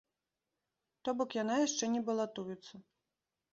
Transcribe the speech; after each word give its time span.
То 1.03 1.09
бок 1.19 1.29
яна 1.43 1.55
яшчэ 1.67 1.85
не 1.99 2.03
балатуецца. 2.11 2.73